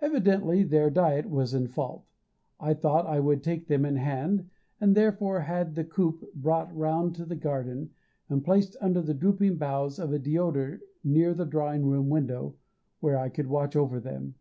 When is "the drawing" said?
11.34-11.84